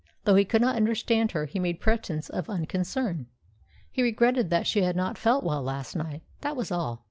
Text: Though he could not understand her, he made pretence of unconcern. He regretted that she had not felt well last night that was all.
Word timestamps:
Though 0.23 0.33
he 0.33 0.45
could 0.45 0.63
not 0.63 0.75
understand 0.75 1.33
her, 1.33 1.45
he 1.45 1.59
made 1.59 1.79
pretence 1.79 2.27
of 2.27 2.49
unconcern. 2.49 3.27
He 3.91 4.01
regretted 4.01 4.49
that 4.49 4.65
she 4.65 4.81
had 4.81 4.95
not 4.95 5.15
felt 5.15 5.43
well 5.43 5.61
last 5.61 5.95
night 5.95 6.23
that 6.39 6.55
was 6.55 6.71
all. 6.71 6.99